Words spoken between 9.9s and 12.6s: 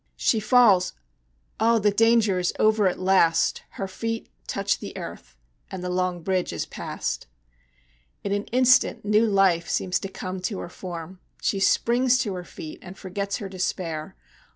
to come to her form; She springs to her